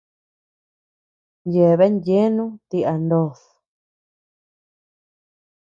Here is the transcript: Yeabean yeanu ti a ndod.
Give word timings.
Yeabean 1.53 1.95
yeanu 2.07 2.45
ti 2.69 2.77
a 2.91 2.93
ndod. 3.01 3.39